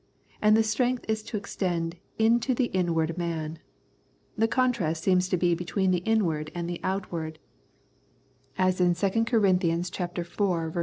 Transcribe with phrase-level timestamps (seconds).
[0.41, 1.97] And the strength is to extend"
[2.27, 3.59] into the inward man."
[4.35, 7.37] The contrast seems to be between the inward and the outward,
[8.57, 10.73] as in 116 Strength and Indwelling 2 Cor.